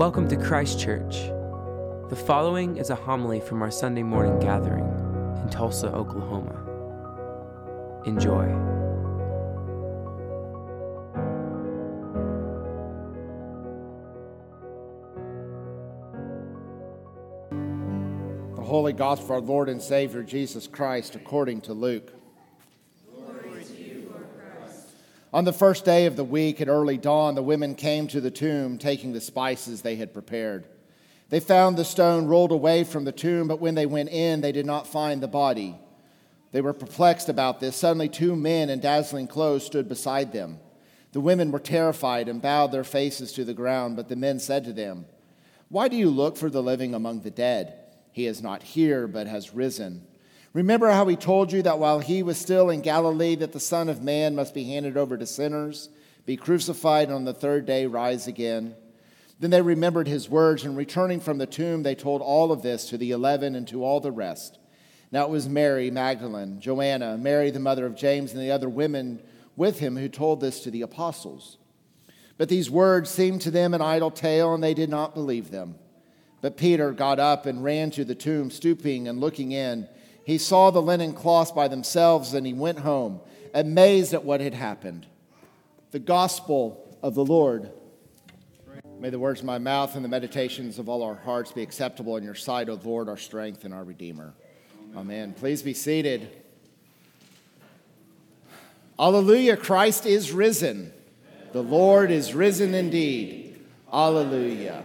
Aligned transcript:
Welcome 0.00 0.28
to 0.28 0.36
Christ 0.38 0.80
Church. 0.80 1.26
The 2.08 2.16
following 2.16 2.78
is 2.78 2.88
a 2.88 2.94
homily 2.94 3.38
from 3.38 3.60
our 3.60 3.70
Sunday 3.70 4.02
morning 4.02 4.38
gathering 4.38 4.86
in 5.42 5.50
Tulsa, 5.50 5.92
Oklahoma. 5.92 6.56
Enjoy. 8.06 8.46
The 18.56 18.62
Holy 18.62 18.94
Gospel 18.94 19.26
of 19.26 19.30
our 19.32 19.40
Lord 19.42 19.68
and 19.68 19.82
Savior 19.82 20.22
Jesus 20.22 20.66
Christ 20.66 21.14
according 21.14 21.60
to 21.60 21.74
Luke. 21.74 22.10
On 25.32 25.44
the 25.44 25.52
first 25.52 25.84
day 25.84 26.06
of 26.06 26.16
the 26.16 26.24
week 26.24 26.60
at 26.60 26.66
early 26.66 26.96
dawn, 26.96 27.36
the 27.36 27.42
women 27.42 27.76
came 27.76 28.08
to 28.08 28.20
the 28.20 28.32
tomb, 28.32 28.78
taking 28.78 29.12
the 29.12 29.20
spices 29.20 29.80
they 29.80 29.94
had 29.94 30.12
prepared. 30.12 30.66
They 31.28 31.38
found 31.38 31.76
the 31.76 31.84
stone 31.84 32.26
rolled 32.26 32.50
away 32.50 32.82
from 32.82 33.04
the 33.04 33.12
tomb, 33.12 33.46
but 33.46 33.60
when 33.60 33.76
they 33.76 33.86
went 33.86 34.08
in, 34.08 34.40
they 34.40 34.50
did 34.50 34.66
not 34.66 34.88
find 34.88 35.22
the 35.22 35.28
body. 35.28 35.78
They 36.50 36.60
were 36.60 36.72
perplexed 36.72 37.28
about 37.28 37.60
this. 37.60 37.76
Suddenly, 37.76 38.08
two 38.08 38.34
men 38.34 38.70
in 38.70 38.80
dazzling 38.80 39.28
clothes 39.28 39.64
stood 39.64 39.88
beside 39.88 40.32
them. 40.32 40.58
The 41.12 41.20
women 41.20 41.52
were 41.52 41.60
terrified 41.60 42.28
and 42.28 42.42
bowed 42.42 42.72
their 42.72 42.82
faces 42.82 43.32
to 43.34 43.44
the 43.44 43.54
ground, 43.54 43.94
but 43.94 44.08
the 44.08 44.16
men 44.16 44.40
said 44.40 44.64
to 44.64 44.72
them, 44.72 45.06
Why 45.68 45.86
do 45.86 45.96
you 45.96 46.10
look 46.10 46.36
for 46.36 46.50
the 46.50 46.62
living 46.62 46.92
among 46.92 47.20
the 47.20 47.30
dead? 47.30 47.74
He 48.10 48.26
is 48.26 48.42
not 48.42 48.64
here, 48.64 49.06
but 49.06 49.28
has 49.28 49.54
risen. 49.54 50.04
Remember 50.52 50.90
how 50.90 51.06
he 51.06 51.14
told 51.14 51.52
you 51.52 51.62
that 51.62 51.78
while 51.78 52.00
he 52.00 52.24
was 52.24 52.36
still 52.36 52.70
in 52.70 52.80
Galilee 52.80 53.36
that 53.36 53.52
the 53.52 53.60
Son 53.60 53.88
of 53.88 54.02
Man 54.02 54.34
must 54.34 54.52
be 54.52 54.64
handed 54.64 54.96
over 54.96 55.16
to 55.16 55.24
sinners, 55.24 55.88
be 56.26 56.36
crucified, 56.36 57.08
and 57.08 57.14
on 57.14 57.24
the 57.24 57.32
third 57.32 57.66
day 57.66 57.86
rise 57.86 58.26
again? 58.26 58.74
Then 59.38 59.50
they 59.50 59.62
remembered 59.62 60.08
his 60.08 60.28
words, 60.28 60.64
and 60.64 60.76
returning 60.76 61.20
from 61.20 61.38
the 61.38 61.46
tomb, 61.46 61.84
they 61.84 61.94
told 61.94 62.20
all 62.20 62.50
of 62.50 62.62
this 62.62 62.88
to 62.88 62.98
the 62.98 63.12
eleven 63.12 63.54
and 63.54 63.66
to 63.68 63.84
all 63.84 64.00
the 64.00 64.10
rest. 64.10 64.58
Now 65.12 65.24
it 65.24 65.30
was 65.30 65.48
Mary 65.48 65.90
Magdalene, 65.90 66.60
Joanna, 66.60 67.16
Mary 67.16 67.50
the 67.50 67.60
mother 67.60 67.86
of 67.86 67.96
James, 67.96 68.32
and 68.32 68.40
the 68.40 68.50
other 68.50 68.68
women 68.68 69.22
with 69.56 69.78
him 69.78 69.96
who 69.96 70.08
told 70.08 70.40
this 70.40 70.60
to 70.60 70.70
the 70.70 70.82
apostles. 70.82 71.58
But 72.38 72.48
these 72.48 72.70
words 72.70 73.08
seemed 73.08 73.40
to 73.42 73.50
them 73.50 73.72
an 73.72 73.82
idle 73.82 74.10
tale, 74.10 74.52
and 74.52 74.62
they 74.62 74.74
did 74.74 74.90
not 74.90 75.14
believe 75.14 75.50
them. 75.50 75.76
But 76.40 76.56
Peter 76.56 76.90
got 76.90 77.20
up 77.20 77.46
and 77.46 77.62
ran 77.62 77.90
to 77.92 78.04
the 78.04 78.14
tomb, 78.14 78.50
stooping 78.50 79.06
and 79.06 79.20
looking 79.20 79.52
in. 79.52 79.88
He 80.30 80.38
saw 80.38 80.70
the 80.70 80.80
linen 80.80 81.12
cloths 81.12 81.50
by 81.50 81.66
themselves, 81.66 82.34
and 82.34 82.46
he 82.46 82.52
went 82.52 82.78
home, 82.78 83.18
amazed 83.52 84.14
at 84.14 84.24
what 84.24 84.40
had 84.40 84.54
happened. 84.54 85.04
The 85.90 85.98
gospel 85.98 86.96
of 87.02 87.16
the 87.16 87.24
Lord. 87.24 87.72
May 89.00 89.10
the 89.10 89.18
words 89.18 89.40
of 89.40 89.46
my 89.46 89.58
mouth 89.58 89.96
and 89.96 90.04
the 90.04 90.08
meditations 90.08 90.78
of 90.78 90.88
all 90.88 91.02
our 91.02 91.16
hearts 91.16 91.50
be 91.50 91.62
acceptable 91.62 92.16
in 92.16 92.22
your 92.22 92.36
sight, 92.36 92.68
O 92.68 92.78
Lord, 92.80 93.08
our 93.08 93.16
strength 93.16 93.64
and 93.64 93.74
our 93.74 93.82
Redeemer. 93.82 94.32
Amen. 94.96 95.32
Please 95.32 95.62
be 95.62 95.74
seated. 95.74 96.30
Alleluia, 99.00 99.56
Christ 99.56 100.06
is 100.06 100.30
risen. 100.30 100.92
The 101.50 101.64
Lord 101.64 102.12
is 102.12 102.34
risen 102.34 102.72
indeed. 102.72 103.58
Alleluia. 103.92 104.84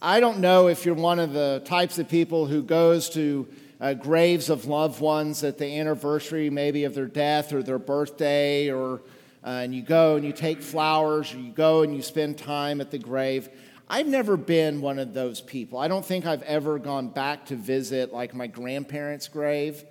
I 0.00 0.20
don't 0.20 0.38
know 0.38 0.68
if 0.68 0.86
you're 0.86 0.94
one 0.94 1.18
of 1.18 1.32
the 1.32 1.62
types 1.64 1.98
of 1.98 2.08
people 2.08 2.46
who 2.46 2.62
goes 2.62 3.10
to 3.10 3.48
uh, 3.80 3.94
graves 3.94 4.48
of 4.48 4.66
loved 4.66 5.00
ones 5.00 5.44
at 5.44 5.58
the 5.58 5.78
anniversary, 5.78 6.50
maybe 6.50 6.84
of 6.84 6.94
their 6.94 7.06
death 7.06 7.52
or 7.52 7.62
their 7.62 7.78
birthday, 7.78 8.70
or 8.70 9.02
uh, 9.44 9.60
and 9.62 9.74
you 9.74 9.82
go 9.82 10.16
and 10.16 10.24
you 10.24 10.32
take 10.32 10.62
flowers, 10.62 11.32
or 11.34 11.38
you 11.38 11.52
go 11.52 11.82
and 11.82 11.94
you 11.94 12.02
spend 12.02 12.38
time 12.38 12.80
at 12.80 12.90
the 12.90 12.98
grave. 12.98 13.48
I've 13.88 14.06
never 14.08 14.36
been 14.36 14.80
one 14.80 14.98
of 14.98 15.14
those 15.14 15.40
people. 15.40 15.78
I 15.78 15.86
don't 15.88 16.04
think 16.04 16.26
I've 16.26 16.42
ever 16.42 16.78
gone 16.78 17.08
back 17.08 17.46
to 17.46 17.56
visit 17.56 18.12
like 18.12 18.34
my 18.34 18.46
grandparents' 18.48 19.28
grave, 19.28 19.84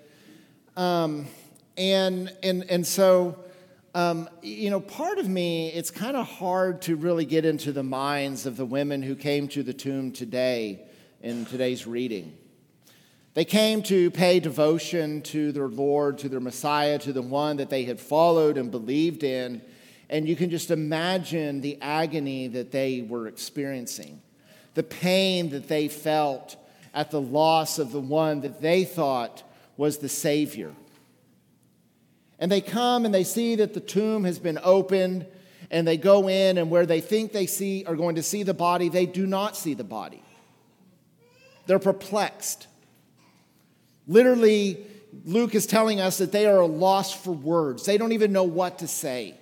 um, 0.76 1.28
and 1.78 2.34
and 2.44 2.70
and 2.70 2.86
so. 2.86 3.40
Um, 3.94 4.28
you 4.42 4.72
know, 4.72 4.82
part 4.82 5.20
of 5.20 5.30
me, 5.30 5.70
it's 5.70 5.90
kind 5.90 6.18
of 6.18 6.28
hard 6.28 6.82
to 6.82 6.98
really 6.98 7.24
get 7.24 7.46
into 7.46 7.72
the 7.72 7.82
minds 7.82 8.46
of 8.46 8.58
the 8.58 8.66
women 8.66 9.02
who 9.02 9.16
came 9.16 9.48
to 9.48 9.64
the 9.64 9.72
tomb 9.72 10.12
today 10.12 10.82
in 11.22 11.46
today's 11.46 11.88
reading. 11.88 12.36
They 13.36 13.46
came 13.46 13.84
to 13.84 14.10
pay 14.12 14.40
devotion 14.40 15.22
to 15.24 15.52
their 15.52 15.68
Lord, 15.68 16.18
to 16.20 16.30
their 16.30 16.40
Messiah, 16.40 16.98
to 17.00 17.12
the 17.12 17.22
one 17.22 17.58
that 17.58 17.70
they 17.70 17.84
had 17.84 18.00
followed 18.00 18.58
and 18.58 18.72
believed 18.72 19.24
in. 19.24 19.62
And 20.10 20.26
you 20.28 20.38
can 20.38 20.50
just 20.50 20.72
imagine 20.72 21.60
the 21.60 21.78
agony 21.82 22.48
that 22.48 22.72
they 22.72 23.02
were 23.02 23.28
experiencing, 23.28 24.22
the 24.74 24.84
pain 24.84 25.50
that 25.50 25.68
they 25.68 25.90
felt 25.90 26.56
at 26.94 27.12
the 27.12 27.20
loss 27.20 27.78
of 27.78 27.92
the 27.92 28.00
one 28.00 28.40
that 28.42 28.62
they 28.62 28.86
thought 28.86 29.44
was 29.76 29.98
the 29.98 30.08
Savior. 30.08 30.72
And 32.40 32.50
they 32.50 32.62
come 32.62 33.04
and 33.04 33.14
they 33.14 33.26
see 33.26 33.56
that 33.56 33.74
the 33.74 33.82
tomb 33.82 34.24
has 34.24 34.40
been 34.40 34.60
opened, 34.64 35.26
and 35.70 35.86
they 35.86 35.98
go 35.98 36.30
in, 36.30 36.58
and 36.58 36.70
where 36.70 36.86
they 36.86 37.02
think 37.02 37.34
they 37.34 37.48
see 37.48 37.84
are 37.86 37.96
going 37.98 38.16
to 38.16 38.24
see 38.24 38.44
the 38.44 38.54
body, 38.54 38.88
they 38.88 39.06
do 39.06 39.28
not 39.28 39.58
see 39.58 39.74
the 39.74 39.84
body. 39.84 40.24
They're 41.66 41.80
perplexed. 41.80 42.68
Literally, 44.08 44.86
Luke 45.26 45.56
is 45.56 45.66
telling 45.66 46.00
us 46.00 46.18
that 46.18 46.32
they 46.32 46.46
are 46.46 46.66
lost 46.66 47.24
for 47.24 47.32
words. 47.32 47.86
They 47.86 47.98
don't 47.98 48.12
even 48.12 48.32
know 48.32 48.44
what 48.44 48.80
to 48.80 48.88
say. 48.88 49.36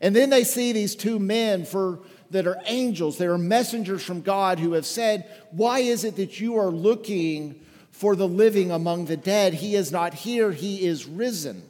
And 0.00 0.14
then 0.14 0.30
they 0.30 0.44
see 0.44 0.72
these 0.72 0.94
two 0.96 1.18
men 1.18 1.64
for 1.64 2.00
that 2.30 2.46
are 2.46 2.60
angels, 2.66 3.16
they 3.16 3.26
are 3.26 3.38
messengers 3.38 4.02
from 4.02 4.20
God 4.20 4.58
who 4.58 4.72
have 4.72 4.86
said, 4.86 5.24
"Why 5.52 5.80
is 5.80 6.02
it 6.02 6.16
that 6.16 6.40
you 6.40 6.56
are 6.56 6.70
looking 6.70 7.60
for 7.94 8.16
the 8.16 8.26
living 8.26 8.72
among 8.72 9.04
the 9.04 9.16
dead. 9.16 9.54
He 9.54 9.76
is 9.76 9.92
not 9.92 10.14
here, 10.14 10.50
he 10.50 10.84
is 10.84 11.06
risen. 11.06 11.62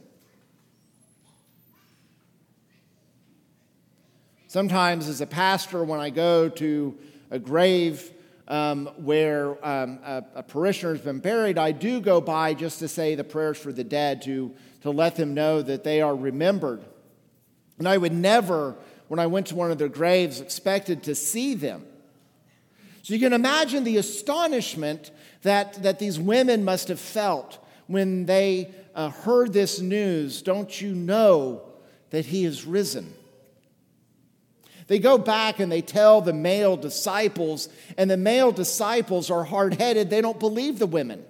Sometimes, 4.48 5.06
as 5.06 5.20
a 5.20 5.26
pastor, 5.26 5.84
when 5.84 6.00
I 6.00 6.08
go 6.08 6.48
to 6.48 6.96
a 7.30 7.38
grave 7.38 8.10
um, 8.48 8.86
where 8.96 9.64
um, 9.66 9.98
a, 10.04 10.24
a 10.36 10.42
parishioner 10.42 10.94
has 10.94 11.02
been 11.02 11.20
buried, 11.20 11.58
I 11.58 11.72
do 11.72 12.00
go 12.00 12.20
by 12.20 12.54
just 12.54 12.78
to 12.80 12.88
say 12.88 13.14
the 13.14 13.24
prayers 13.24 13.58
for 13.58 13.72
the 13.72 13.84
dead, 13.84 14.22
to, 14.22 14.54
to 14.82 14.90
let 14.90 15.16
them 15.16 15.34
know 15.34 15.62
that 15.62 15.84
they 15.84 16.00
are 16.00 16.14
remembered. 16.14 16.84
And 17.78 17.88
I 17.88 17.96
would 17.96 18.12
never, 18.12 18.76
when 19.08 19.18
I 19.18 19.26
went 19.26 19.46
to 19.48 19.54
one 19.54 19.70
of 19.70 19.78
their 19.78 19.88
graves, 19.88 20.40
expected 20.40 21.02
to 21.04 21.14
see 21.14 21.54
them. 21.54 21.86
So 23.02 23.14
you 23.14 23.20
can 23.20 23.32
imagine 23.32 23.84
the 23.84 23.98
astonishment 23.98 25.10
that, 25.42 25.82
that 25.82 25.98
these 25.98 26.18
women 26.18 26.64
must 26.64 26.88
have 26.88 27.00
felt 27.00 27.58
when 27.86 28.24
they 28.26 28.70
uh, 28.94 29.10
heard 29.10 29.52
this 29.52 29.80
news. 29.80 30.40
Don't 30.40 30.80
you 30.80 30.94
know 30.94 31.62
that 32.10 32.26
he 32.26 32.44
is 32.44 32.64
risen? 32.64 33.12
They 34.86 34.98
go 34.98 35.16
back 35.16 35.60
and 35.60 35.72
they 35.72 35.80
tell 35.80 36.20
the 36.20 36.32
male 36.32 36.76
disciples, 36.76 37.68
and 37.96 38.10
the 38.10 38.16
male 38.16 38.52
disciples 38.52 39.30
are 39.30 39.44
hard 39.44 39.74
headed. 39.74 40.10
They 40.10 40.20
don't 40.20 40.38
believe 40.38 40.78
the 40.78 40.86
women. 40.86 41.24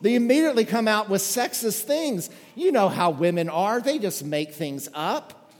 They 0.00 0.14
immediately 0.14 0.64
come 0.64 0.88
out 0.88 1.08
with 1.08 1.20
sexist 1.20 1.82
things. 1.82 2.30
You 2.54 2.72
know 2.72 2.88
how 2.88 3.10
women 3.10 3.48
are, 3.48 3.80
they 3.80 3.98
just 3.98 4.24
make 4.24 4.54
things 4.54 4.88
up. 4.94 5.52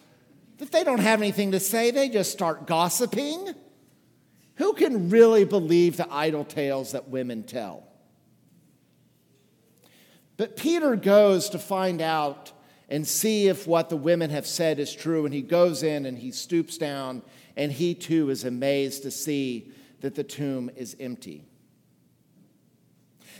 If 0.58 0.70
they 0.70 0.84
don't 0.84 1.00
have 1.00 1.20
anything 1.20 1.53
to 1.53 1.60
say, 1.60 1.91
they 1.91 2.08
just 2.08 2.31
start 2.31 2.66
gossiping. 2.66 3.54
Who 4.56 4.75
can 4.75 5.10
really 5.10 5.44
believe 5.44 5.97
the 5.97 6.10
idle 6.12 6.44
tales 6.44 6.92
that 6.92 7.08
women 7.08 7.42
tell? 7.42 7.87
But 10.37 10.56
Peter 10.56 10.96
goes 10.96 11.50
to 11.50 11.58
find 11.58 12.00
out 12.00 12.52
and 12.90 13.06
see 13.06 13.46
if 13.46 13.66
what 13.66 13.88
the 13.88 13.96
women 13.96 14.31
have 14.31 14.46
said 14.46 14.78
is 14.78 14.92
true. 14.92 15.25
And 15.25 15.32
he 15.32 15.42
goes 15.42 15.82
in 15.82 16.04
and 16.06 16.19
he 16.19 16.32
stoops 16.32 16.76
down, 16.76 17.22
and 17.56 17.70
he 17.70 17.94
too 17.94 18.31
is 18.31 18.44
amazed 18.44 19.04
to 19.04 19.10
see 19.10 19.70
that 20.00 20.16
the 20.16 20.25
tomb 20.25 20.70
is 20.76 20.96
empty. 20.98 21.44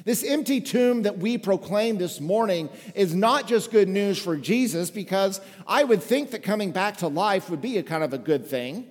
This 0.05 0.25
empty 0.25 0.61
tomb 0.61 1.03
that 1.03 1.19
we 1.19 1.37
proclaim 1.37 1.99
this 1.99 2.21
morning 2.21 2.71
is 2.95 3.15
not 3.15 3.47
just 3.47 3.71
good 3.71 3.89
news 3.89 4.19
for 4.19 4.37
Jesus, 4.37 4.91
because 4.91 5.41
I 5.67 5.85
would 5.85 6.03
think 6.03 6.31
that 6.31 6.43
coming 6.43 6.71
back 6.71 6.99
to 6.99 7.09
life 7.09 7.51
would 7.51 7.61
be 7.61 7.77
a 7.77 7.83
kind 7.83 8.03
of 8.03 8.15
a 8.15 8.19
good 8.19 8.47
thing, 8.47 8.87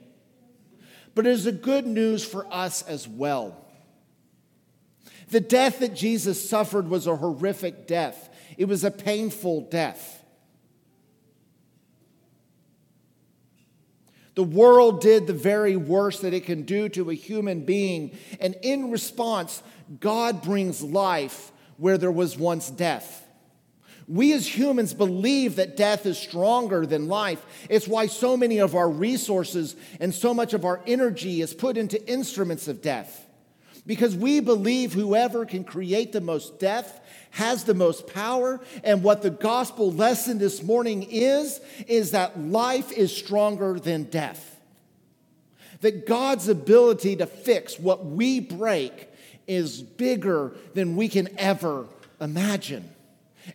but 1.16 1.26
it 1.26 1.32
is 1.32 1.48
a 1.48 1.52
good 1.52 1.88
news 1.88 2.24
for 2.24 2.46
us 2.54 2.84
as 2.84 3.08
well. 3.08 3.66
The 5.30 5.40
death 5.40 5.80
that 5.80 5.96
Jesus 5.96 6.48
suffered 6.48 6.88
was 6.90 7.08
a 7.08 7.16
horrific 7.16 7.88
death, 7.88 8.30
it 8.58 8.66
was 8.66 8.84
a 8.84 8.92
painful 8.92 9.62
death. 9.62 10.19
The 14.40 14.44
world 14.46 15.02
did 15.02 15.28
the 15.28 15.34
very 15.34 15.76
worst 15.76 16.22
that 16.22 16.34
it 16.34 16.46
can 16.46 16.62
do 16.62 16.88
to 16.88 17.10
a 17.10 17.14
human 17.14 17.66
being. 17.66 18.18
And 18.40 18.56
in 18.62 18.90
response, 18.90 19.62
God 20.00 20.44
brings 20.44 20.82
life 20.82 21.52
where 21.76 21.98
there 21.98 22.10
was 22.10 22.38
once 22.38 22.70
death. 22.70 23.28
We 24.08 24.32
as 24.32 24.48
humans 24.48 24.94
believe 24.94 25.58
that 25.58 25.76
death 25.76 26.06
is 26.06 26.18
stronger 26.18 26.86
than 26.86 27.10
life. 27.10 27.46
It's 27.70 27.86
why 27.86 28.06
so 28.06 28.38
many 28.38 28.60
of 28.60 28.76
our 28.76 28.90
resources 28.90 29.76
and 30.00 30.16
so 30.16 30.34
much 30.34 30.54
of 30.54 30.64
our 30.64 30.80
energy 30.88 31.42
is 31.42 31.54
put 31.54 31.76
into 31.76 32.02
instruments 32.10 32.70
of 32.70 32.82
death. 32.82 33.28
Because 33.90 34.16
we 34.16 34.40
believe 34.40 34.94
whoever 34.94 35.48
can 35.48 35.64
create 35.64 36.12
the 36.12 36.22
most 36.22 36.60
death 36.60 37.02
has 37.32 37.64
the 37.64 37.74
most 37.74 38.06
power. 38.06 38.62
And 38.84 39.02
what 39.02 39.24
the 39.24 39.32
gospel 39.32 39.92
lesson 39.92 40.38
this 40.38 40.62
morning 40.62 41.08
is, 41.10 41.60
is 41.88 42.12
that 42.12 42.40
life 42.40 42.92
is 42.92 43.12
stronger 43.12 43.80
than 43.80 44.04
death. 44.04 44.62
That 45.82 46.06
God's 46.06 46.48
ability 46.50 47.16
to 47.16 47.26
fix 47.26 47.80
what 47.80 48.06
we 48.06 48.40
break 48.40 49.10
is 49.48 49.82
bigger 49.82 50.56
than 50.76 50.96
we 50.96 51.08
can 51.08 51.28
ever 51.40 51.88
imagine. 52.22 52.88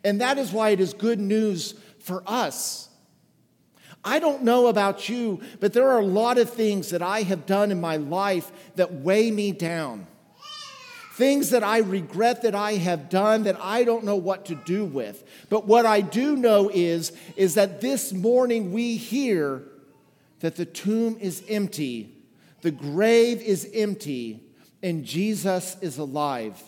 And 0.02 0.20
that 0.20 0.36
is 0.36 0.50
why 0.50 0.70
it 0.70 0.80
is 0.80 0.94
good 0.94 1.20
news 1.20 1.74
for 2.00 2.24
us. 2.26 2.88
I 4.04 4.18
don't 4.18 4.42
know 4.42 4.66
about 4.66 5.08
you, 5.08 5.42
but 5.60 5.74
there 5.74 5.88
are 5.90 6.00
a 6.00 6.04
lot 6.04 6.38
of 6.38 6.50
things 6.50 6.90
that 6.90 7.02
I 7.02 7.22
have 7.22 7.46
done 7.46 7.70
in 7.70 7.80
my 7.80 7.98
life 7.98 8.50
that 8.74 8.94
weigh 8.94 9.30
me 9.30 9.52
down. 9.52 10.08
Things 11.16 11.50
that 11.50 11.62
I 11.62 11.78
regret 11.78 12.42
that 12.42 12.56
I 12.56 12.72
have 12.72 13.08
done 13.08 13.44
that 13.44 13.56
I 13.60 13.84
don't 13.84 14.02
know 14.02 14.16
what 14.16 14.46
to 14.46 14.56
do 14.56 14.84
with. 14.84 15.22
But 15.48 15.64
what 15.64 15.86
I 15.86 16.00
do 16.00 16.34
know 16.34 16.68
is, 16.74 17.12
is 17.36 17.54
that 17.54 17.80
this 17.80 18.12
morning 18.12 18.72
we 18.72 18.96
hear 18.96 19.62
that 20.40 20.56
the 20.56 20.64
tomb 20.64 21.16
is 21.20 21.44
empty, 21.48 22.12
the 22.62 22.72
grave 22.72 23.40
is 23.40 23.70
empty, 23.72 24.42
and 24.82 25.04
Jesus 25.04 25.76
is 25.80 25.98
alive. 25.98 26.60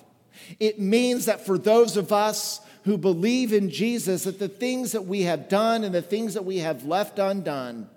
It 0.60 0.78
means 0.78 1.26
that 1.26 1.44
for 1.44 1.58
those 1.58 1.96
of 1.96 2.12
us 2.12 2.60
who 2.84 2.96
believe 2.96 3.52
in 3.52 3.68
Jesus 3.68 4.24
that 4.24 4.38
the 4.38 4.48
things 4.48 4.92
that 4.92 5.06
we 5.06 5.22
have 5.22 5.48
done 5.48 5.82
and 5.82 5.92
the 5.92 6.00
things 6.00 6.34
that 6.34 6.44
we 6.44 6.58
have 6.58 6.84
left 6.84 7.18
undone 7.18 7.88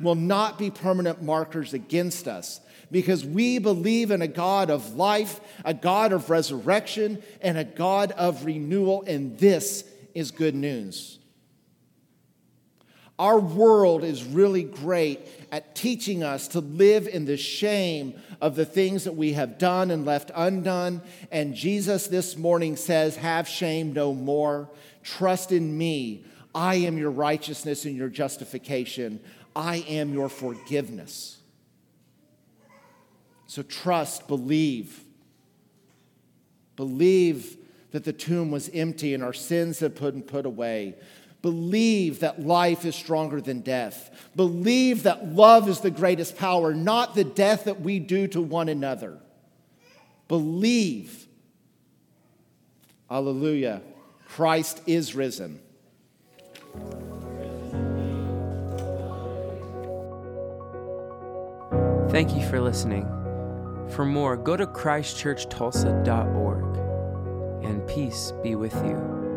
will 0.00 0.14
not 0.14 0.58
be 0.58 0.70
permanent 0.70 1.22
markers 1.22 1.74
against 1.74 2.26
us 2.26 2.60
because 2.90 3.24
we 3.24 3.58
believe 3.58 4.10
in 4.10 4.22
a 4.22 4.28
God 4.28 4.70
of 4.70 4.94
life, 4.94 5.40
a 5.64 5.74
God 5.74 6.12
of 6.12 6.30
resurrection, 6.30 7.22
and 7.40 7.58
a 7.58 7.64
God 7.64 8.12
of 8.12 8.44
renewal, 8.44 9.02
and 9.06 9.38
this 9.38 9.84
is 10.14 10.30
good 10.30 10.54
news. 10.54 11.18
Our 13.18 13.40
world 13.40 14.04
is 14.04 14.22
really 14.22 14.62
great 14.62 15.20
at 15.50 15.74
teaching 15.74 16.22
us 16.22 16.48
to 16.48 16.60
live 16.60 17.08
in 17.08 17.24
the 17.24 17.36
shame 17.36 18.14
of 18.40 18.54
the 18.54 18.64
things 18.64 19.04
that 19.04 19.16
we 19.16 19.32
have 19.32 19.58
done 19.58 19.90
and 19.90 20.04
left 20.06 20.30
undone. 20.36 21.02
And 21.32 21.54
Jesus 21.54 22.06
this 22.06 22.36
morning 22.36 22.76
says, 22.76 23.16
Have 23.16 23.48
shame 23.48 23.92
no 23.92 24.14
more. 24.14 24.70
Trust 25.02 25.50
in 25.50 25.76
me. 25.76 26.24
I 26.54 26.76
am 26.76 26.96
your 26.96 27.10
righteousness 27.10 27.84
and 27.84 27.96
your 27.96 28.08
justification. 28.08 29.18
I 29.56 29.78
am 29.88 30.12
your 30.12 30.28
forgiveness. 30.28 31.37
So 33.48 33.62
trust, 33.62 34.28
believe. 34.28 35.02
Believe 36.76 37.56
that 37.90 38.04
the 38.04 38.12
tomb 38.12 38.50
was 38.50 38.68
empty 38.72 39.14
and 39.14 39.24
our 39.24 39.32
sins 39.32 39.80
have 39.80 39.94
been 39.96 40.22
put 40.22 40.46
away. 40.46 40.94
Believe 41.40 42.20
that 42.20 42.40
life 42.44 42.84
is 42.84 42.94
stronger 42.94 43.40
than 43.40 43.60
death. 43.60 44.28
Believe 44.36 45.04
that 45.04 45.28
love 45.32 45.66
is 45.68 45.80
the 45.80 45.90
greatest 45.90 46.36
power, 46.36 46.74
not 46.74 47.14
the 47.14 47.24
death 47.24 47.64
that 47.64 47.80
we 47.80 47.98
do 47.98 48.28
to 48.28 48.40
one 48.40 48.68
another. 48.68 49.18
Believe. 50.28 51.26
Hallelujah. 53.08 53.80
Christ 54.28 54.82
is 54.86 55.14
risen. 55.14 55.58
Thank 62.10 62.34
you 62.34 62.46
for 62.46 62.60
listening. 62.60 63.17
For 63.98 64.04
more, 64.04 64.36
go 64.36 64.56
to 64.56 64.64
christchurchtulsa.org 64.64 67.64
and 67.64 67.84
peace 67.88 68.32
be 68.44 68.54
with 68.54 68.76
you. 68.84 69.27